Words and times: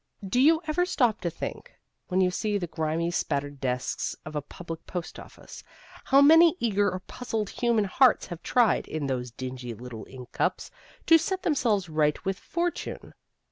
Do 0.27 0.39
you 0.41 0.63
ever 0.65 0.83
stop 0.83 1.21
to 1.21 1.29
think, 1.29 1.75
when 2.07 2.21
you 2.21 2.31
see 2.31 2.57
the 2.57 2.65
grimy 2.65 3.11
spattered 3.11 3.61
desks 3.61 4.15
of 4.25 4.35
a 4.35 4.41
public 4.41 4.87
post 4.87 5.19
office, 5.19 5.63
how 6.05 6.23
many 6.23 6.57
eager 6.59 6.89
or 6.89 7.01
puzzled 7.01 7.51
human 7.51 7.83
hearts 7.85 8.25
have 8.25 8.41
tried, 8.41 8.87
in 8.87 9.05
those 9.05 9.29
dingy 9.29 9.75
little 9.75 10.07
ink 10.09 10.31
cups, 10.31 10.71
to 11.05 11.19
set 11.19 11.43
themselves 11.43 11.87
right 11.87 12.25
with 12.25 12.39
fortune? 12.39 13.13